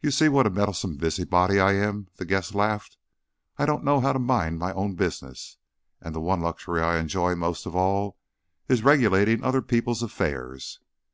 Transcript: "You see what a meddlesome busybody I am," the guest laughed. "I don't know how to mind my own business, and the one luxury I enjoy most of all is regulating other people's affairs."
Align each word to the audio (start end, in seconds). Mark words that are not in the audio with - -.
"You 0.00 0.10
see 0.10 0.30
what 0.30 0.46
a 0.46 0.50
meddlesome 0.50 0.96
busybody 0.96 1.60
I 1.60 1.74
am," 1.74 2.08
the 2.16 2.24
guest 2.24 2.54
laughed. 2.54 2.96
"I 3.58 3.66
don't 3.66 3.84
know 3.84 4.00
how 4.00 4.14
to 4.14 4.18
mind 4.18 4.58
my 4.58 4.72
own 4.72 4.94
business, 4.94 5.58
and 6.00 6.14
the 6.14 6.20
one 6.22 6.40
luxury 6.40 6.80
I 6.80 6.98
enjoy 6.98 7.34
most 7.34 7.66
of 7.66 7.76
all 7.76 8.16
is 8.68 8.82
regulating 8.82 9.44
other 9.44 9.60
people's 9.60 10.02
affairs." 10.02 10.80